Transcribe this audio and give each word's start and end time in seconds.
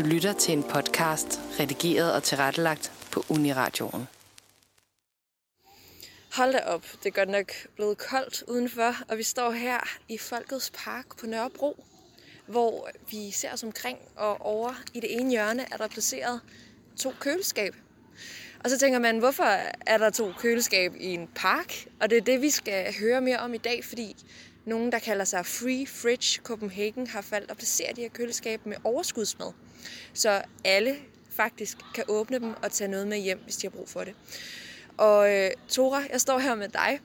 Du 0.00 0.04
lytter 0.04 0.32
til 0.32 0.52
en 0.52 0.62
podcast, 0.62 1.40
redigeret 1.60 2.14
og 2.14 2.22
tilrettelagt 2.22 2.92
på 3.12 3.24
Uniradioen. 3.28 4.08
Hold 6.32 6.52
da 6.52 6.58
op, 6.58 6.86
det 7.02 7.06
er 7.06 7.10
godt 7.10 7.28
nok 7.28 7.52
blevet 7.76 7.98
koldt 7.98 8.44
udenfor, 8.48 8.94
og 9.08 9.18
vi 9.18 9.22
står 9.22 9.50
her 9.50 9.98
i 10.08 10.18
Folkets 10.18 10.72
Park 10.74 11.16
på 11.18 11.26
Nørrebro, 11.26 11.84
hvor 12.46 12.90
vi 13.10 13.30
ser 13.30 13.52
os 13.52 13.62
omkring, 13.62 13.98
og 14.16 14.40
over 14.40 14.74
i 14.94 15.00
det 15.00 15.20
ene 15.20 15.30
hjørne 15.30 15.66
er 15.72 15.76
der 15.76 15.88
placeret 15.88 16.40
to 16.98 17.12
køleskab. 17.20 17.74
Og 18.64 18.70
så 18.70 18.78
tænker 18.78 18.98
man, 18.98 19.18
hvorfor 19.18 19.44
er 19.86 19.98
der 19.98 20.10
to 20.10 20.32
køleskab 20.38 20.94
i 21.00 21.06
en 21.06 21.28
park? 21.34 21.86
Og 22.00 22.10
det 22.10 22.18
er 22.18 22.22
det, 22.22 22.40
vi 22.40 22.50
skal 22.50 22.94
høre 23.00 23.20
mere 23.20 23.38
om 23.38 23.54
i 23.54 23.58
dag, 23.58 23.84
fordi 23.84 24.16
nogen, 24.64 24.92
der 24.92 24.98
kalder 24.98 25.24
sig 25.24 25.46
Free 25.46 25.86
Fridge 25.86 26.40
Copenhagen, 26.42 27.06
har 27.06 27.24
valgt 27.30 27.50
at 27.50 27.56
placere 27.56 27.92
de 27.96 28.00
her 28.00 28.08
køleskabe 28.08 28.68
med 28.68 28.76
overskudsmad. 28.84 29.52
Så 30.14 30.42
alle 30.64 30.96
faktisk 31.30 31.78
kan 31.94 32.04
åbne 32.08 32.38
dem 32.38 32.54
og 32.62 32.72
tage 32.72 32.88
noget 32.88 33.08
med 33.08 33.18
hjem, 33.18 33.40
hvis 33.44 33.56
de 33.56 33.66
har 33.66 33.70
brug 33.70 33.88
for 33.88 34.04
det. 34.04 34.14
Og 34.96 35.34
øh, 35.34 35.50
Tora, 35.68 36.02
jeg 36.12 36.20
står 36.20 36.38
her 36.38 36.54
med 36.54 36.68
dig. 36.68 37.00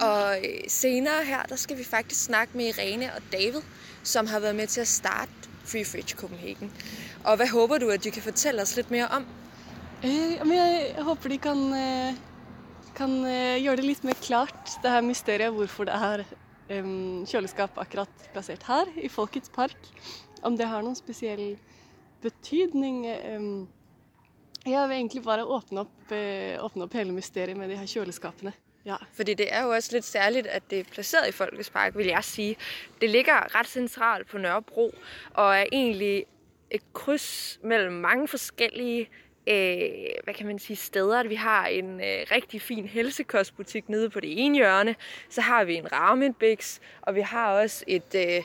Og 0.00 0.38
øh, 0.38 0.60
senere 0.68 1.24
her, 1.24 1.42
der 1.42 1.56
skal 1.56 1.78
vi 1.78 1.84
faktisk 1.84 2.24
snakke 2.24 2.56
med 2.56 2.64
Irene 2.64 3.14
og 3.14 3.22
David, 3.32 3.60
som 4.02 4.26
har 4.26 4.40
været 4.40 4.56
med 4.56 4.66
til 4.66 4.80
at 4.80 4.88
starte 4.88 5.32
Free 5.64 5.84
Fridge 5.84 6.16
Copenhagen. 6.16 6.72
Og 7.24 7.36
hvad 7.36 7.48
håber 7.48 7.78
du, 7.78 7.88
at 7.90 8.04
du 8.04 8.10
kan 8.10 8.22
fortælle 8.22 8.62
os 8.62 8.76
lidt 8.76 8.90
mere 8.90 9.08
om? 9.08 9.26
Eh, 10.04 10.40
jeg, 10.54 10.92
jeg 10.96 11.04
de 11.28 11.38
kan, 11.38 11.58
øh, 11.58 12.12
kan 12.96 13.22
gøre 13.22 13.60
gjøre 13.60 13.76
det 13.76 13.84
lidt 13.84 14.04
mere 14.04 14.14
klart, 14.22 14.68
det 14.82 14.90
her 14.90 15.00
mysteriet 15.00 15.52
hvorfor 15.52 15.84
det 15.84 15.94
er 15.94 16.24
Øhm, 16.70 17.26
kjøleskap 17.30 17.78
akkurat 17.78 18.28
plassert 18.32 18.64
her, 18.66 18.88
i 18.98 19.08
Folkets 19.08 19.52
park. 19.54 19.76
Om 20.42 20.56
det 20.58 20.66
har 20.66 20.82
noen 20.82 20.98
spesiell 20.98 21.56
betydning. 22.22 23.04
Øhm, 23.06 23.66
jeg 24.66 24.88
vil 24.88 24.96
egentlig 24.96 25.22
bare 25.22 25.46
åpne 25.46 25.84
opp, 25.84 26.12
øh, 26.12 26.56
åpne 26.64 26.86
opp 26.88 26.96
hele 26.98 27.14
mysteriet 27.14 27.56
med 27.56 27.70
de 27.70 27.78
her 27.78 27.86
kjøleskapene. 27.86 28.52
Ja. 28.86 28.96
Fordi 29.12 29.34
det 29.34 29.46
er 29.54 29.62
jo 29.62 29.70
også 29.74 29.90
lidt 29.92 30.04
særligt, 30.04 30.46
at 30.46 30.70
det 30.70 30.80
er 30.80 30.84
placeret 30.90 31.28
i 31.28 31.32
Folkets 31.32 31.70
Park, 31.70 31.96
vil 31.96 32.06
jeg 32.06 32.24
sige. 32.24 32.56
Det 33.00 33.10
ligger 33.10 33.54
ret 33.54 33.66
centralt 33.66 34.26
på 34.26 34.38
Nørrebro, 34.38 34.94
og 35.34 35.56
er 35.56 35.64
egentlig 35.72 36.24
et 36.70 36.92
kryds 36.92 37.58
mellem 37.62 37.92
mange 37.92 38.28
forskellige 38.28 39.08
øh, 39.46 39.88
hvad 40.24 40.34
kan 40.34 40.46
man 40.46 40.58
sige, 40.58 40.76
steder. 40.76 41.20
At 41.20 41.30
Vi 41.30 41.34
har 41.34 41.66
en 41.66 42.00
øh, 42.00 42.26
rigtig 42.30 42.62
fin 42.62 42.86
helsekostbutik 42.86 43.88
nede 43.88 44.10
på 44.10 44.20
det 44.20 44.44
ene 44.44 44.56
hjørne, 44.56 44.94
så 45.28 45.40
har 45.40 45.64
vi 45.64 45.74
en 45.74 45.92
Ramenbix, 45.92 46.78
og 47.02 47.14
vi 47.14 47.20
har 47.20 47.52
også 47.52 47.84
et, 47.86 48.14
øh, 48.14 48.42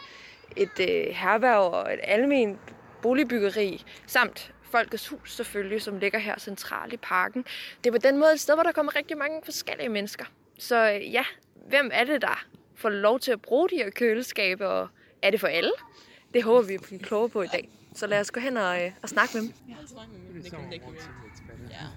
et 0.56 0.80
øh, 0.80 1.16
herværg 1.16 1.58
og 1.58 1.94
et 1.94 2.00
almen 2.04 2.60
boligbyggeri, 3.02 3.84
samt 4.08 4.54
Folkets 4.72 5.08
Hus 5.08 5.36
selvfølgelig, 5.36 5.82
som 5.82 6.00
ligger 6.00 6.20
her 6.20 6.40
centralt 6.40 6.94
i 6.94 6.98
parken. 6.98 7.46
Det 7.84 7.90
er 7.90 7.92
på 7.92 7.98
den 7.98 8.18
måde 8.18 8.34
et 8.34 8.40
sted, 8.40 8.54
hvor 8.54 8.64
der 8.64 8.72
kommer 8.72 8.96
rigtig 8.96 9.18
mange 9.18 9.42
forskellige 9.46 9.90
mennesker. 9.90 10.26
Så 10.60 10.92
øh, 10.92 11.14
ja, 11.14 11.26
hvem 11.68 11.90
er 11.94 12.04
det, 12.04 12.22
der 12.22 12.46
får 12.76 12.90
lov 12.90 13.20
til 13.20 13.32
at 13.32 13.42
bruge 13.42 13.70
de 13.70 13.76
her 13.76 13.90
køleskabe, 13.90 14.68
og 14.68 14.88
er 15.22 15.30
det 15.32 15.40
for 15.40 15.48
alle? 15.48 15.72
Det 16.34 16.44
håber 16.44 16.62
vi 16.62 16.78
bliver 16.78 17.02
klogere 17.02 17.30
på 17.30 17.42
i 17.42 17.48
dag. 17.48 17.70
Så 17.96 18.08
lad 18.08 18.20
os 18.20 18.32
gå 18.32 18.40
hen 18.40 18.58
og, 18.58 18.84
øh, 18.84 18.92
og 19.04 19.10
snakke 19.10 19.38
med 19.38 19.42
dem. 19.42 19.52
They 20.42 20.50
can, 20.52 20.60
they 20.72 20.80
can, 20.80 20.94
yeah. 21.70 21.90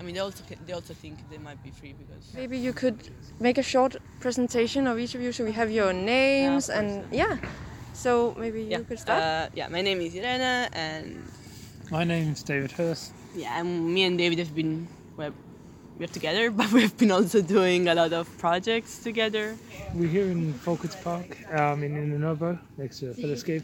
I 0.00 0.02
mean, 0.02 0.14
they 0.14 0.22
also 0.24 0.42
they 0.66 0.74
also 0.74 0.94
think 0.94 1.14
they 1.30 1.38
might 1.38 1.62
be 1.64 1.70
free 1.80 1.94
because 2.02 2.34
Maybe 2.34 2.56
you 2.66 2.72
could 2.72 2.98
make 3.40 3.58
a 3.58 3.62
short 3.62 3.96
presentation 4.20 4.86
of 4.86 4.98
each 4.98 5.14
of 5.14 5.22
you 5.22 5.32
so 5.32 5.44
we 5.44 5.52
have 5.52 5.70
your 5.70 5.92
names 5.92 6.68
Yeah, 6.68 6.78
of 6.80 6.84
and 6.84 7.14
yeah. 7.14 7.38
So 7.94 8.34
maybe 8.38 8.60
you 8.62 8.84
could 8.88 8.98
start. 8.98 9.22
Uh, 9.22 9.56
yeah, 9.58 9.68
my 9.70 9.82
name 9.82 10.00
is 10.06 10.14
Irena, 10.14 10.68
and 10.72 11.06
My 11.90 12.04
name 12.04 12.32
is 12.32 12.42
David 12.42 12.72
Hurst. 12.72 13.12
yeah, 13.36 13.60
and 13.60 13.68
me 13.94 14.00
and 14.06 14.18
David 14.18 14.38
have 14.38 14.54
been 14.54 14.86
well, 15.18 15.32
we're 15.98 16.12
together, 16.12 16.50
but 16.60 16.70
we've 16.72 16.96
been 16.98 17.10
also 17.12 17.40
doing 17.40 17.88
a 17.88 17.94
lot 17.94 18.12
of 18.12 18.26
projects 18.38 18.98
together. 19.08 19.56
We're 19.94 20.12
here 20.16 20.30
in 20.30 20.52
Folkets 20.64 20.96
Park 21.04 21.28
um, 21.58 21.82
in 21.84 21.92
Innovo, 22.20 22.58
next 22.76 22.98
to 23.00 23.06
Fellowscape. 23.14 23.62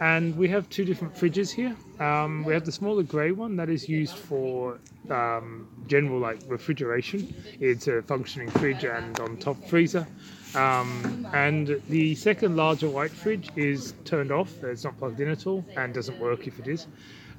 And 0.00 0.36
we 0.36 0.48
have 0.48 0.68
two 0.68 0.84
different 0.84 1.14
fridges 1.14 1.50
here. 1.50 1.74
Um, 2.00 2.44
we 2.44 2.52
have 2.52 2.66
the 2.66 2.72
smaller 2.72 3.02
grey 3.02 3.32
one 3.32 3.56
that 3.56 3.70
is 3.70 3.88
used 3.88 4.14
for 4.14 4.78
um, 5.10 5.68
general 5.86 6.18
like 6.18 6.38
refrigeration. 6.46 7.34
It's 7.60 7.88
a 7.88 8.02
functioning 8.02 8.50
fridge 8.50 8.84
and 8.84 9.18
on 9.20 9.38
top 9.38 9.64
freezer. 9.68 10.06
Um, 10.54 11.26
and 11.32 11.80
the 11.88 12.14
second 12.14 12.56
larger 12.56 12.88
white 12.88 13.10
fridge 13.10 13.50
is 13.56 13.94
turned 14.04 14.32
off. 14.32 14.62
It's 14.62 14.84
not 14.84 14.98
plugged 14.98 15.20
in 15.20 15.28
at 15.28 15.46
all 15.46 15.64
and 15.76 15.94
doesn't 15.94 16.18
work 16.18 16.46
if 16.46 16.58
it 16.58 16.68
is. 16.68 16.86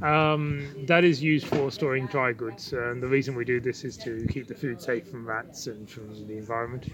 Um, 0.01 0.85
that 0.85 1.03
is 1.03 1.21
used 1.21 1.47
for 1.47 1.71
storing 1.71 2.07
dry 2.07 2.33
goods. 2.33 2.73
And 2.73 3.01
the 3.01 3.07
reason 3.07 3.35
we 3.35 3.45
do 3.45 3.59
this 3.59 3.83
is 3.83 3.97
to 3.97 4.25
keep 4.29 4.47
the 4.47 4.55
food 4.55 4.81
safe 4.81 5.07
from 5.07 5.27
rats 5.27 5.67
and 5.67 5.89
from 5.89 6.27
the 6.27 6.37
environment. 6.37 6.91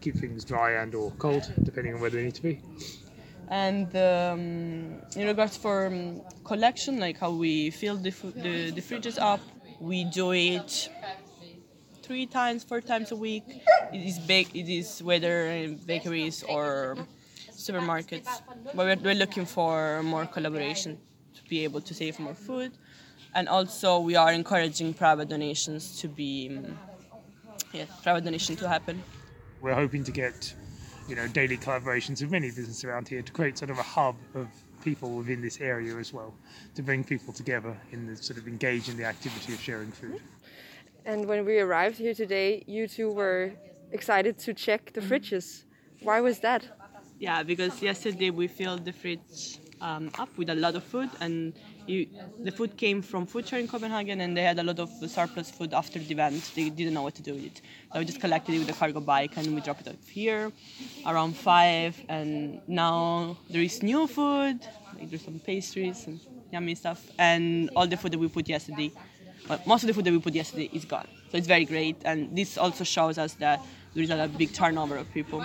Keep 0.00 0.16
things 0.16 0.44
dry 0.44 0.72
and 0.72 0.94
or 0.94 1.10
cold, 1.12 1.50
depending 1.62 1.94
on 1.94 2.00
where 2.00 2.10
they 2.10 2.22
need 2.22 2.34
to 2.34 2.42
be. 2.42 2.60
And 3.48 3.94
um, 3.96 5.02
in 5.16 5.26
regards 5.26 5.56
for 5.56 5.86
um, 5.86 6.22
collection, 6.44 6.98
like 6.98 7.18
how 7.18 7.30
we 7.30 7.70
fill 7.70 7.96
the, 7.96 8.10
the 8.10 8.70
the 8.70 8.80
fridges 8.80 9.18
up, 9.20 9.40
we 9.80 10.04
do 10.04 10.32
it 10.32 10.88
three 12.02 12.26
times, 12.26 12.64
four 12.64 12.80
times 12.80 13.12
a 13.12 13.16
week. 13.16 13.44
It 13.92 14.02
is 14.06 14.18
bake. 14.18 14.54
It 14.54 14.68
is 14.68 15.02
whether 15.02 15.46
in 15.46 15.76
bakeries 15.76 16.42
or 16.42 16.96
supermarkets. 17.50 18.28
But 18.74 18.76
we're, 18.76 18.96
we're 18.96 19.14
looking 19.14 19.46
for 19.46 20.02
more 20.02 20.26
collaboration 20.26 20.98
to 21.34 21.42
be 21.48 21.64
able 21.64 21.80
to 21.80 21.94
save 21.94 22.18
more 22.18 22.34
food, 22.34 22.72
and 23.34 23.48
also 23.48 24.00
we 24.00 24.16
are 24.16 24.32
encouraging 24.32 24.94
private 24.94 25.28
donations 25.28 26.00
to 26.00 26.08
be, 26.08 26.56
um, 26.56 26.78
yeah, 27.72 27.84
private 28.02 28.24
donation 28.24 28.56
to 28.56 28.68
happen. 28.68 29.02
We're 29.60 29.74
hoping 29.74 30.04
to 30.04 30.12
get, 30.12 30.54
you 31.08 31.14
know, 31.14 31.26
daily 31.28 31.56
collaborations 31.56 32.20
with 32.22 32.30
many 32.30 32.48
businesses 32.48 32.84
around 32.84 33.08
here 33.08 33.22
to 33.22 33.32
create 33.32 33.58
sort 33.58 33.70
of 33.70 33.78
a 33.78 33.82
hub 33.82 34.16
of 34.34 34.48
people 34.82 35.10
within 35.16 35.40
this 35.40 35.60
area 35.60 35.96
as 35.96 36.12
well, 36.12 36.34
to 36.74 36.82
bring 36.82 37.04
people 37.04 37.32
together 37.32 37.76
in 37.92 38.06
the 38.06 38.16
sort 38.16 38.38
of 38.38 38.46
engage 38.46 38.88
in 38.88 38.96
the 38.96 39.04
activity 39.04 39.52
of 39.52 39.60
sharing 39.60 39.90
food. 39.90 40.20
And 41.04 41.26
when 41.26 41.44
we 41.44 41.58
arrived 41.58 41.98
here 41.98 42.14
today, 42.14 42.64
you 42.66 42.88
two 42.88 43.10
were 43.10 43.52
excited 43.92 44.38
to 44.40 44.54
check 44.54 44.92
the 44.92 45.00
mm-hmm. 45.00 45.12
fridges. 45.12 45.64
Why 46.02 46.20
was 46.20 46.40
that? 46.40 46.62
Yeah, 47.18 47.42
because 47.42 47.80
yesterday 47.82 48.30
we 48.30 48.48
filled 48.48 48.84
the 48.84 48.92
fridge 48.92 49.60
um, 49.80 50.10
up 50.18 50.28
with 50.36 50.50
a 50.50 50.54
lot 50.54 50.74
of 50.74 50.84
food, 50.84 51.10
and 51.20 51.52
you, 51.86 52.06
the 52.42 52.50
food 52.50 52.76
came 52.76 53.02
from 53.02 53.26
Food 53.26 53.52
in 53.52 53.68
Copenhagen, 53.68 54.20
and 54.20 54.36
they 54.36 54.42
had 54.42 54.58
a 54.58 54.62
lot 54.62 54.78
of 54.78 54.90
surplus 55.06 55.50
food 55.50 55.74
after 55.74 55.98
the 55.98 56.10
event. 56.10 56.52
They 56.54 56.70
didn't 56.70 56.94
know 56.94 57.02
what 57.02 57.14
to 57.16 57.22
do 57.22 57.34
with 57.34 57.46
it. 57.46 57.60
So 57.92 57.98
we 57.98 58.04
just 58.04 58.20
collected 58.20 58.54
it 58.54 58.58
with 58.60 58.70
a 58.70 58.72
cargo 58.72 59.00
bike, 59.00 59.36
and 59.36 59.54
we 59.54 59.60
dropped 59.60 59.82
it 59.82 59.88
off 59.88 60.08
here 60.08 60.52
around 61.06 61.36
five. 61.36 62.00
And 62.08 62.60
now 62.66 63.36
there 63.50 63.62
is 63.62 63.82
new 63.82 64.06
food. 64.06 64.60
Like 64.98 65.10
there's 65.10 65.24
some 65.24 65.40
pastries 65.40 66.06
and 66.06 66.20
yummy 66.52 66.74
stuff, 66.74 67.06
and 67.18 67.70
all 67.76 67.86
the 67.86 67.96
food 67.96 68.12
that 68.12 68.18
we 68.18 68.28
put 68.28 68.48
yesterday. 68.48 68.92
But 69.46 69.66
most 69.66 69.82
of 69.82 69.88
the 69.88 69.94
food 69.94 70.04
that 70.04 70.12
we 70.12 70.20
put 70.20 70.34
yesterday 70.34 70.70
is 70.72 70.84
gone. 70.84 71.06
So 71.30 71.36
it's 71.36 71.46
very 71.46 71.64
great, 71.64 71.96
and 72.04 72.34
this 72.34 72.56
also 72.56 72.84
shows 72.84 73.18
us 73.18 73.34
that 73.34 73.60
there 73.92 74.02
is 74.02 74.10
a 74.10 74.28
big 74.28 74.52
turnover 74.52 74.96
of 74.96 75.12
people. 75.12 75.44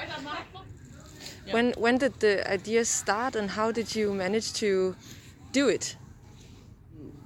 When 1.51 1.73
when 1.77 1.97
did 1.97 2.19
the 2.19 2.49
idea 2.49 2.85
start, 2.85 3.35
and 3.35 3.49
how 3.49 3.71
did 3.71 3.95
you 3.95 4.13
manage 4.13 4.53
to 4.53 4.95
do 5.51 5.67
it? 5.67 5.95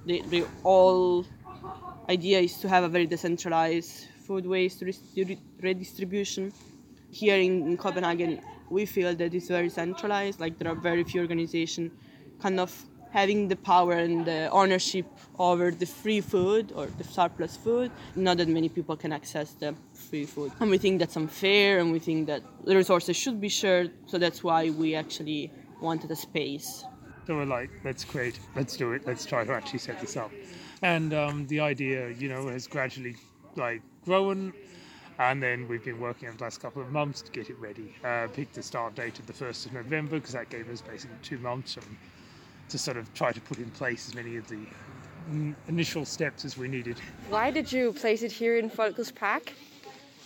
the, 0.06 0.22
the 0.28 0.46
all 0.62 1.24
idea 2.08 2.40
is 2.40 2.58
to 2.58 2.68
have 2.68 2.84
a 2.84 2.88
very 2.88 3.06
decentralized 3.06 4.08
food 4.26 4.46
waste 4.46 4.82
redistribution. 5.60 6.52
Here 7.10 7.36
in, 7.36 7.66
in 7.68 7.76
Copenhagen, 7.76 8.40
we 8.70 8.86
feel 8.86 9.14
that 9.14 9.34
it's 9.34 9.48
very 9.48 9.68
centralized. 9.68 10.40
Like 10.40 10.58
there 10.58 10.70
are 10.70 10.74
very 10.74 11.04
few 11.04 11.20
organizations, 11.20 11.92
kind 12.40 12.60
of 12.60 12.70
having 13.14 13.46
the 13.46 13.56
power 13.56 13.92
and 13.92 14.26
the 14.26 14.50
ownership 14.50 15.06
over 15.38 15.70
the 15.70 15.86
free 15.86 16.20
food 16.20 16.72
or 16.74 16.86
the 16.98 17.04
surplus 17.04 17.56
food. 17.56 17.90
Not 18.16 18.38
that 18.38 18.48
many 18.48 18.68
people 18.68 18.96
can 18.96 19.12
access 19.12 19.52
the 19.52 19.74
free 20.08 20.26
food, 20.26 20.50
and 20.60 20.68
we 20.68 20.78
think 20.78 20.98
that's 20.98 21.16
unfair, 21.16 21.78
and 21.78 21.92
we 21.92 22.00
think 22.00 22.26
that 22.26 22.42
the 22.64 22.74
resources 22.74 23.16
should 23.16 23.40
be 23.40 23.48
shared. 23.48 23.92
So 24.06 24.18
that's 24.18 24.42
why 24.42 24.70
we 24.70 24.96
actually 24.96 25.52
wanted 25.80 26.10
a 26.10 26.16
space 26.16 26.84
So 27.26 27.36
we're 27.36 27.46
like, 27.46 27.70
let's 27.84 28.04
create, 28.04 28.38
let's 28.54 28.76
do 28.76 28.92
it, 28.92 29.06
let's 29.06 29.24
try 29.24 29.44
to 29.44 29.52
actually 29.52 29.78
set 29.78 30.00
this 30.00 30.16
up. 30.16 30.30
And 30.82 31.14
um, 31.14 31.46
the 31.46 31.60
idea, 31.60 32.10
you 32.10 32.28
know, 32.28 32.48
has 32.48 32.66
gradually 32.66 33.16
like 33.56 33.80
grown. 34.04 34.52
And 35.18 35.42
then 35.42 35.68
we've 35.68 35.84
been 35.84 36.00
working 36.00 36.28
over 36.28 36.36
the 36.36 36.44
last 36.44 36.60
couple 36.60 36.82
of 36.82 36.90
months 36.90 37.22
to 37.22 37.30
get 37.30 37.48
it 37.48 37.58
ready. 37.58 37.94
Uh, 38.04 38.26
picked 38.32 38.54
the 38.54 38.62
start 38.62 38.94
date 38.96 39.18
of 39.20 39.26
the 39.26 39.32
1st 39.32 39.66
of 39.66 39.72
November 39.72 40.16
because 40.16 40.32
that 40.32 40.50
gave 40.50 40.68
us 40.68 40.82
basically 40.82 41.16
two 41.22 41.38
months 41.38 41.76
to 42.68 42.78
sort 42.78 42.96
of 42.96 43.12
try 43.14 43.32
to 43.32 43.40
put 43.40 43.58
in 43.58 43.70
place 43.70 44.08
as 44.08 44.14
many 44.14 44.36
of 44.36 44.48
the 44.48 44.66
initial 45.68 46.04
steps 46.04 46.44
as 46.44 46.56
we 46.58 46.68
needed. 46.68 46.98
Why 47.28 47.50
did 47.50 47.72
you 47.72 47.92
place 47.92 48.22
it 48.22 48.32
here 48.32 48.58
in 48.58 48.70
Folkets 48.70 49.14
Park? 49.14 49.52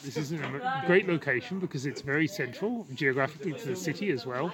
This 0.03 0.17
is 0.17 0.33
a 0.33 0.83
great 0.87 1.09
location 1.09 1.59
because 1.59 1.85
it's 1.85 2.03
very 2.03 2.29
central 2.29 2.87
geographically 2.95 3.53
to 3.53 3.69
the 3.69 3.77
city 3.77 4.11
as 4.11 4.25
well. 4.25 4.53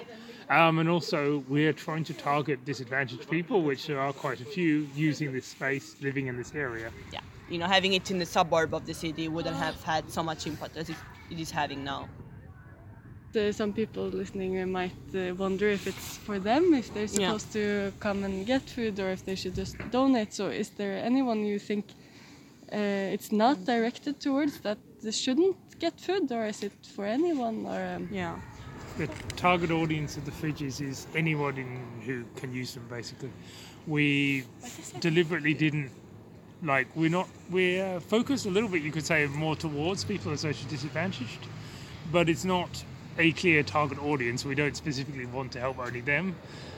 Um, 0.51 0.79
and 0.79 0.89
also, 0.89 1.45
we're 1.49 1.73
trying 1.73 2.05
to 2.05 2.15
target 2.15 2.65
disadvantaged 2.65 3.29
people, 3.31 3.63
which 3.63 3.87
there 3.87 3.99
are 3.99 4.13
quite 4.13 4.41
a 4.41 4.45
few 4.45 4.89
using 4.95 5.33
this 5.33 5.47
space, 5.47 5.97
living 6.01 6.27
in 6.27 6.37
this 6.37 6.55
area. 6.55 6.91
Yeah, 7.13 7.21
you 7.49 7.59
know, 7.59 7.67
having 7.67 7.95
it 7.95 8.11
in 8.11 8.19
the 8.19 8.27
suburb 8.27 8.75
of 8.75 8.87
the 8.87 8.95
city 8.95 9.29
wouldn't 9.29 9.57
have 9.57 9.83
had 9.83 10.11
so 10.11 10.23
much 10.23 10.47
impact 10.47 10.77
as 10.77 10.91
it, 10.91 10.97
it 11.31 11.39
is 11.39 11.51
having 11.51 11.85
now. 11.85 12.09
Uh, 13.37 13.53
some 13.53 13.73
people 13.73 14.05
listening 14.09 14.61
uh, 14.63 14.67
might 14.67 14.93
uh, 15.15 15.35
wonder 15.35 15.69
if 15.69 15.87
it's 15.87 16.19
for 16.19 16.39
them, 16.39 16.75
if 16.75 16.93
they're 16.95 17.03
Yeah. 17.05 17.27
supposed 17.29 17.53
to 17.53 17.93
come 18.01 18.25
and 18.25 18.47
get 18.47 18.63
food, 18.63 19.01
or 19.01 19.11
if 19.11 19.25
they 19.25 19.35
should 19.35 19.55
just 19.57 19.77
donate. 19.91 20.33
So, 20.33 20.49
is 20.49 20.71
there 20.71 21.05
anyone 21.05 21.45
you 21.45 21.59
think 21.59 21.85
uh, 22.73 23.15
it's 23.15 23.33
not 23.33 23.65
directed 23.65 24.21
towards 24.21 24.61
that 24.61 24.79
they 25.03 25.11
shouldn't 25.13 25.57
get 25.81 26.01
food, 26.01 26.31
or 26.33 26.47
is 26.47 26.63
it 26.63 26.73
for 26.95 27.05
anyone? 27.07 27.67
Or 27.67 27.97
um, 27.97 28.09
Yeah. 28.13 28.37
the 28.99 29.09
target 29.37 29.71
audience 29.71 30.17
of 30.17 30.25
the 30.25 30.31
fridges 30.31 30.81
is 30.81 31.07
anyone 31.17 31.57
in, 31.59 31.79
who 32.07 32.25
can 32.41 32.53
use 32.53 32.75
them 32.75 32.87
basically 32.89 33.31
we 33.87 34.45
deliberately 35.01 35.53
didn't 35.55 35.91
like 36.63 36.87
we're 36.95 37.11
not 37.11 37.29
we're 37.51 37.99
focused 38.01 38.47
a 38.47 38.51
little 38.51 38.69
bit 38.69 38.83
you 38.83 38.93
could 38.93 39.05
say 39.05 39.27
more 39.27 39.57
towards 39.57 40.05
people 40.05 40.27
who 40.27 40.35
are 40.35 40.37
socially 40.37 40.71
disadvantaged 40.71 41.47
but 42.13 42.29
it's 42.29 42.45
not 42.45 42.85
a 43.19 43.33
clear 43.33 43.63
target 43.63 43.99
audience 43.99 44.45
we 44.45 44.55
don't 44.55 44.77
specifically 44.77 45.27
want 45.27 45.53
to 45.53 45.61
help 45.61 45.79
only 45.79 46.01
them 46.01 46.37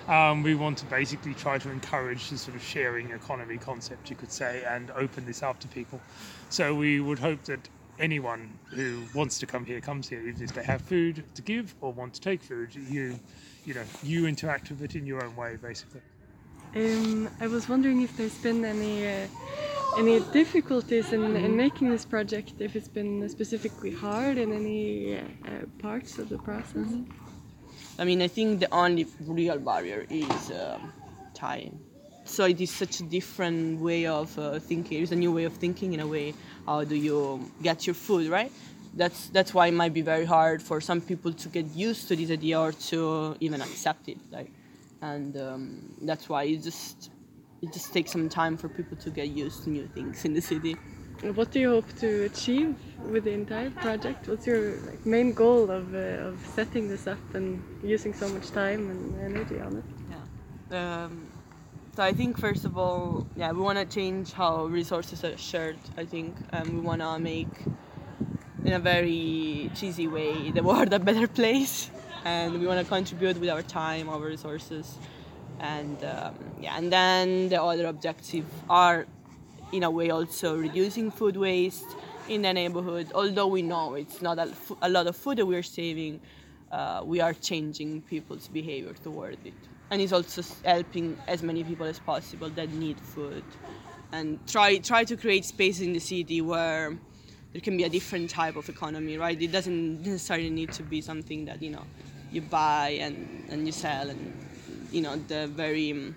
um, 0.09 0.43
we 0.43 0.55
want 0.55 0.79
to 0.79 0.85
basically 0.87 1.35
try 1.35 1.59
to 1.59 1.71
encourage 1.71 2.31
the 2.31 2.39
sort 2.39 2.57
of 2.57 2.63
sharing 2.63 3.11
economy 3.11 3.59
concept 3.59 4.11
you 4.11 4.17
could 4.17 4.31
say 4.31 4.65
and 4.69 4.91
open 4.93 5.25
this 5.27 5.43
up 5.43 5.59
to 5.59 5.69
people 5.69 6.01
so 6.49 6.75
we 6.75 7.01
would 7.01 7.19
hope 7.19 7.43
that 7.45 7.69
anyone 7.99 8.59
who 8.75 9.03
wants 9.15 9.39
to 9.39 9.47
come 9.47 9.65
here 9.65 9.81
comes 9.81 10.09
here, 10.09 10.21
even 10.21 10.43
if 10.43 10.53
they 10.53 10.63
have 10.63 10.83
food 10.83 11.25
to 11.35 11.43
give 11.43 11.75
or 11.81 11.93
want 11.93 12.15
to 12.15 12.21
take 12.21 12.43
food. 12.43 12.75
You, 12.75 13.19
you 13.65 13.75
know, 13.75 13.85
you 14.03 14.27
interact 14.27 14.71
with 14.71 14.83
it 14.83 14.95
in 14.95 15.07
your 15.07 15.23
own 15.23 15.37
way, 15.37 15.57
basically. 15.61 16.03
Um, 16.75 17.29
I 17.41 17.47
was 17.47 17.69
wondering 17.69 18.03
if 18.03 18.17
there's 18.17 18.39
been 18.39 18.65
any 18.65 19.07
uh, 19.07 19.27
any 19.99 20.21
difficulties 20.33 21.13
in, 21.13 21.37
in 21.37 21.57
making 21.57 21.91
this 21.91 22.05
project. 22.05 22.55
If 22.59 22.77
it's 22.77 22.89
been 22.89 23.29
specifically 23.29 23.93
hard 23.93 24.37
in 24.39 24.53
any 24.53 25.17
uh, 25.17 25.21
parts 25.79 26.19
of 26.19 26.29
the 26.29 26.39
process. 26.39 26.89
I 27.99 28.05
mean, 28.05 28.21
I 28.21 28.29
think 28.29 28.61
the 28.61 28.73
only 28.75 29.07
real 29.21 29.59
barrier 29.59 30.05
is 30.11 30.51
um, 30.51 30.93
time. 31.33 31.79
So 32.25 32.45
it 32.45 32.61
is 32.61 32.71
such 32.71 33.01
a 33.01 33.05
different 33.05 33.81
way 33.81 34.07
of 34.07 34.37
uh, 34.39 34.59
thinking. 34.59 35.03
It's 35.03 35.13
a 35.13 35.17
new 35.17 35.33
way 35.33 35.45
of 35.45 35.55
thinking 35.55 35.95
in 35.95 36.01
a 36.01 36.07
way. 36.07 36.35
How 36.67 36.85
do 36.85 36.97
you 36.97 37.51
get 37.63 37.87
your 37.87 37.95
food, 37.95 38.29
right? 38.29 38.53
That's 38.95 39.29
that's 39.29 39.55
why 39.55 39.69
it 39.69 39.75
might 39.75 39.95
be 39.95 40.03
very 40.03 40.25
hard 40.25 40.61
for 40.63 40.81
some 40.81 41.01
people 41.01 41.33
to 41.33 41.49
get 41.49 41.67
used 41.75 42.09
to 42.09 42.17
this 42.17 42.31
idea 42.31 42.59
or 42.59 42.73
to 42.91 43.37
even 43.41 43.61
accept 43.61 44.09
it. 44.09 44.19
Like, 44.31 44.51
and 45.03 45.37
um, 45.37 45.95
that's 46.03 46.29
why 46.29 46.45
it 46.45 46.63
just 46.63 47.11
it 47.63 47.73
just 47.73 47.93
takes 47.93 48.13
some 48.13 48.29
time 48.29 48.57
for 48.57 48.69
people 48.69 48.97
to 48.99 49.11
get 49.11 49.29
used 49.29 49.65
to 49.65 49.71
new 49.71 49.87
things 49.89 50.25
in 50.25 50.35
the 50.35 50.41
city. 50.41 50.77
What 51.35 51.51
do 51.51 51.61
you 51.61 51.71
hope 51.71 51.91
to 52.01 52.25
achieve 52.25 52.77
with 53.11 53.25
the 53.25 53.33
entire 53.33 53.71
project? 53.71 54.29
What's 54.29 54.47
your 54.47 54.77
like, 54.81 55.07
main 55.07 55.33
goal 55.33 55.71
of, 55.71 55.95
uh, 55.95 56.29
of 56.29 56.39
setting 56.55 56.89
this 56.89 57.07
up 57.07 57.35
and 57.35 57.63
using 57.83 58.13
so 58.13 58.29
much 58.29 58.51
time 58.51 58.91
and 58.91 59.19
energy 59.23 59.59
on 59.59 59.79
it? 59.79 59.85
Yeah. 60.71 61.05
Um, 61.05 61.27
so 61.97 62.03
I 62.03 62.13
think 62.13 62.39
first 62.39 62.67
of 62.67 62.77
all, 62.77 63.27
yeah, 63.35 63.51
we 63.53 63.61
want 63.63 63.79
to 63.79 63.87
change 63.87 64.33
how 64.33 64.67
resources 64.67 65.25
are 65.25 65.39
shared. 65.39 65.79
I 65.97 66.05
think 66.05 66.37
um, 66.53 66.75
we 66.75 66.81
want 66.81 67.01
to 67.01 67.19
make, 67.19 67.49
in 68.67 68.75
a 68.75 68.79
very 68.79 69.71
cheesy 69.75 70.09
way, 70.09 70.51
the 70.51 70.63
world 70.63 70.93
a 70.93 70.99
better 70.99 71.27
place, 71.27 71.91
and 72.27 72.59
we 72.59 72.67
want 72.67 72.81
to 72.81 72.85
contribute 72.85 73.39
with 73.39 73.49
our 73.49 73.63
time, 73.63 74.09
our 74.09 74.19
resources, 74.19 74.99
and 75.61 76.03
um, 76.05 76.35
yeah, 76.61 76.77
and 76.77 76.93
then 76.93 77.49
the 77.49 77.63
other 77.63 77.87
objectives 77.87 78.51
are, 78.69 79.07
in 79.73 79.85
a 79.85 79.91
way, 79.91 80.11
also 80.11 80.57
reducing 80.57 81.13
food 81.13 81.37
waste 81.37 81.87
in 82.29 82.43
the 82.43 82.53
neighborhood. 82.53 83.13
Although 83.15 83.47
we 83.47 83.63
know 83.63 83.95
it's 83.95 84.21
not 84.21 84.39
a 84.83 84.89
lot 84.89 85.07
of 85.07 85.15
food 85.15 85.39
that 85.39 85.47
we're 85.47 85.63
saving, 85.63 86.21
uh, 86.73 87.03
we 87.05 87.21
are 87.21 87.33
changing 87.33 88.03
people's 88.03 88.49
behavior 88.49 88.95
toward 89.05 89.39
it. 89.45 89.55
And 89.91 90.03
it's 90.03 90.13
also 90.13 90.43
helping 90.65 91.17
as 91.29 91.45
many 91.45 91.63
people 91.63 91.87
as 91.87 92.01
possible 92.01 92.51
that 92.51 92.71
need 92.71 92.99
food. 92.99 93.45
And 94.11 94.45
try 94.49 94.79
try 94.79 95.05
to 95.05 95.17
create 95.17 95.45
space 95.45 95.79
in 95.81 95.93
the 95.93 96.01
city 96.01 96.41
where 96.41 96.99
there 97.53 97.61
can 97.61 97.77
be 97.77 97.85
a 97.85 97.89
different 97.89 98.31
type 98.31 98.57
of 98.57 98.69
economy 98.69 99.17
right? 99.17 99.41
It 99.41 99.53
doesn't 99.53 100.03
necessarily 100.03 100.51
need 100.51 100.73
to 100.73 100.83
be 100.83 101.01
something 101.01 101.45
that 101.45 101.63
you 101.63 101.71
know 101.71 101.87
you 102.37 102.43
buy 102.43 102.99
and, 103.01 103.17
and 103.51 103.67
you 103.67 103.73
sell 103.73 104.09
and 104.11 104.33
you 104.93 105.01
know 105.01 105.17
the 105.29 105.47
very 105.49 105.91
um, 105.93 106.15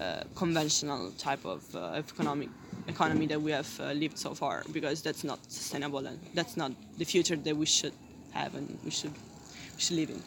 uh, 0.00 0.22
conventional 0.34 1.12
type 1.12 1.44
of 1.44 1.62
uh, 1.76 2.02
economic 2.04 2.48
economy 2.88 3.26
that 3.26 3.40
we 3.40 3.52
have 3.52 3.70
uh, 3.80 3.92
lived 3.92 4.18
so 4.18 4.34
far 4.34 4.62
because 4.72 5.02
that's 5.02 5.24
not 5.24 5.38
sustainable 5.50 6.04
and 6.06 6.18
that's 6.34 6.56
not 6.56 6.72
the 6.98 7.04
future 7.04 7.36
that 7.36 7.56
we 7.56 7.66
should 7.66 7.92
have 8.32 8.54
and 8.54 8.78
we 8.84 8.90
should 8.90 9.12
we 9.74 9.80
should 9.84 9.96
live 9.96 10.10
in 10.10 10.22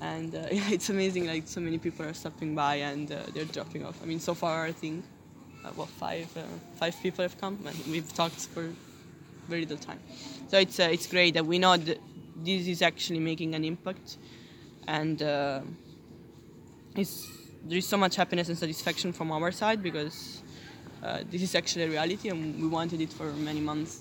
and 0.00 0.34
uh, 0.34 0.46
yeah, 0.50 0.70
it's 0.70 0.88
amazing. 0.88 1.26
Like 1.26 1.46
so 1.46 1.60
many 1.60 1.78
people 1.78 2.06
are 2.06 2.14
stopping 2.14 2.54
by 2.54 2.76
and 2.76 3.10
uh, 3.12 3.18
they're 3.34 3.44
dropping 3.44 3.84
off. 3.84 4.02
I 4.02 4.06
mean, 4.06 4.20
so 4.20 4.34
far 4.34 4.64
I 4.64 4.72
think 4.72 5.04
uh, 5.64 5.68
what 5.70 5.88
five 5.88 6.26
uh, 6.36 6.42
five 6.76 6.96
people 7.02 7.22
have 7.22 7.38
come 7.40 7.58
and 7.66 7.76
we've 7.86 8.12
talked 8.14 8.40
for 8.54 8.70
very 9.48 9.62
little 9.62 9.76
time. 9.76 10.00
So 10.48 10.58
it's 10.58 10.80
uh, 10.80 10.88
it's 10.90 11.06
great 11.06 11.34
that 11.34 11.46
we 11.46 11.58
know 11.58 11.76
that 11.76 11.98
this 12.44 12.66
is 12.68 12.82
actually 12.82 13.20
making 13.20 13.54
an 13.54 13.64
impact, 13.64 14.18
and 14.86 15.22
uh, 15.22 15.60
it's 16.96 17.14
there 17.68 17.78
is 17.78 17.86
so 17.86 17.96
much 17.96 18.16
happiness 18.16 18.48
and 18.48 18.56
satisfaction 18.58 19.12
from 19.12 19.30
our 19.32 19.52
side 19.52 19.82
because 19.82 20.42
uh, 21.02 21.18
this 21.30 21.42
is 21.42 21.54
actually 21.54 21.84
a 21.84 21.88
reality 21.96 22.28
and 22.30 22.40
we 22.62 22.68
wanted 22.68 23.00
it 23.00 23.12
for 23.12 23.26
many 23.48 23.60
months. 23.60 23.92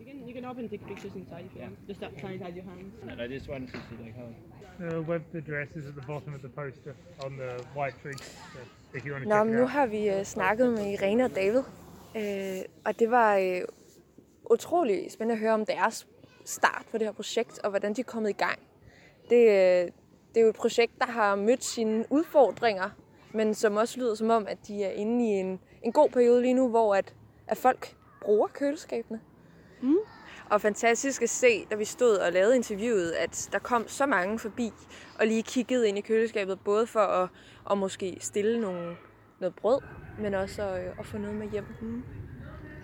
You 0.00 0.04
can 0.08 0.18
you 0.28 0.34
can 0.34 0.44
open 0.44 0.68
take 0.68 0.84
pictures 0.86 1.14
inside 1.14 1.44
if 1.48 1.54
you 1.56 1.62
want. 1.62 1.86
Just 1.88 2.00
sanitize 2.00 2.54
your 2.58 2.64
hands. 2.64 2.92
And 3.10 3.20
I 3.24 3.26
just 3.36 3.46
wanted 3.48 3.68
to 3.72 3.78
see 3.88 3.96
like 4.04 4.16
how 4.16 4.28
The 4.80 5.02
web 5.12 5.24
address 5.34 5.68
is 5.78 5.84
at 5.90 5.94
the 6.00 6.06
bottom 6.12 6.34
of 6.34 6.42
the 6.46 6.48
poster 6.60 6.94
on 7.24 7.30
the 7.36 7.52
white 7.78 7.96
tree. 8.02 8.18
So 8.52 8.58
if 8.96 9.04
you 9.04 9.12
want 9.12 9.24
to 9.24 9.28
Nå, 9.28 9.44
check 9.44 9.52
nu 9.54 9.62
out. 9.62 9.70
har 9.70 9.86
vi 9.86 10.08
øh, 10.08 10.24
snakket 10.24 10.72
med 10.72 10.92
Irene 10.92 11.24
og 11.24 11.34
David, 11.34 11.62
øh, 12.16 12.60
og 12.84 12.98
det 12.98 13.10
var 13.10 13.36
øh, 13.36 13.60
utrolig 14.50 15.12
spændende 15.12 15.34
at 15.34 15.40
høre 15.40 15.52
om 15.54 15.66
deres 15.66 16.06
start 16.48 16.86
på 16.90 16.98
det 16.98 17.06
her 17.06 17.12
projekt, 17.12 17.58
og 17.58 17.70
hvordan 17.70 17.94
de 17.94 18.00
er 18.00 18.04
kommet 18.04 18.30
i 18.30 18.32
gang. 18.32 18.58
Det, 19.30 19.48
øh, 19.48 19.90
det 20.28 20.36
er 20.36 20.40
jo 20.40 20.48
et 20.48 20.56
projekt, 20.56 20.92
der 20.98 21.06
har 21.06 21.36
mødt 21.36 21.64
sine 21.64 22.04
udfordringer, 22.10 22.90
men 23.32 23.54
som 23.54 23.76
også 23.76 23.98
lyder 24.00 24.14
som 24.14 24.30
om, 24.30 24.46
at 24.48 24.58
de 24.68 24.84
er 24.84 24.90
inde 24.90 25.24
i 25.24 25.28
en, 25.28 25.60
en 25.82 25.92
god 25.92 26.08
periode 26.08 26.42
lige 26.42 26.54
nu, 26.54 26.68
hvor 26.68 26.94
at, 26.94 27.14
at 27.46 27.56
folk 27.56 27.96
bruger 28.22 28.48
køleskabene. 28.48 29.20
Mm. 29.82 29.96
Og 30.50 30.60
fantastisk 30.60 31.22
at 31.22 31.30
se, 31.30 31.66
da 31.70 31.74
vi 31.74 31.84
stod 31.84 32.16
og 32.16 32.32
lavede 32.32 32.56
interviewet, 32.56 33.10
at 33.10 33.48
der 33.52 33.58
kom 33.58 33.88
så 33.88 34.06
mange 34.06 34.38
forbi 34.38 34.72
og 35.18 35.26
lige 35.26 35.42
kiggede 35.42 35.88
ind 35.88 35.98
i 35.98 36.00
køleskabet, 36.00 36.60
både 36.64 36.86
for 36.86 37.00
at, 37.00 37.28
at 37.70 37.78
måske 37.78 38.16
stille 38.20 38.60
nogle, 38.60 38.96
noget 39.40 39.54
brød, 39.54 39.80
men 40.18 40.34
også 40.34 40.62
at, 40.62 40.92
at 40.98 41.06
få 41.06 41.18
noget 41.18 41.36
med 41.36 41.50
hjem. 41.50 41.66
Mm. 41.80 42.02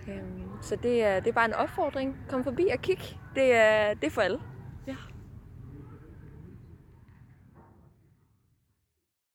Øhm, 0.09 0.63
så 0.63 0.77
det 0.77 1.05
er, 1.05 1.21
det 1.21 1.29
er 1.29 1.33
bare 1.33 1.45
en 1.45 1.55
opfordring. 1.55 2.17
Kom 2.29 2.45
forbi 2.45 2.69
og 2.73 2.83
kig. 2.83 3.19
Det 3.35 3.55
er, 3.55 3.95
det 3.95 4.07
er 4.07 4.11
for 4.11 4.23
alle. 4.23 4.41